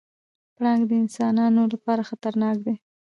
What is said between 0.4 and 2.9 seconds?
پړانګ د انسانانو لپاره خطرناک دی.